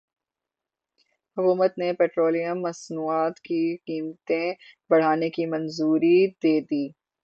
[1.37, 4.53] حکومت نے پیٹرولیم مصنوعات کی قیمتیں
[4.89, 6.85] بڑھانے کی منظوری دے دی